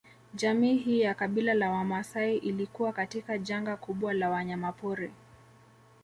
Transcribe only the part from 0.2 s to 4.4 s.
Jamii hii ya kabila la Wamaasai ilikuwa katika janga kubwa la